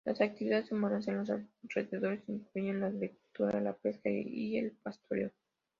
[0.03, 5.29] Las actividades humanas en los alrededores incluyen la agricultura, la pesca y el pastoreo.